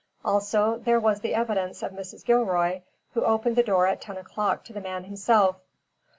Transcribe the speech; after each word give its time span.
Also 0.25 0.79
there 0.79 0.99
was 0.99 1.19
the 1.19 1.35
evidence 1.35 1.83
of 1.83 1.91
Mrs. 1.91 2.25
Gilroy, 2.25 2.81
who 3.13 3.23
opened 3.23 3.55
the 3.55 3.61
door 3.61 3.85
at 3.85 4.01
ten 4.01 4.17
o'clock 4.17 4.63
to 4.63 4.73
the 4.73 4.81
man 4.81 5.03
himself. 5.03 5.57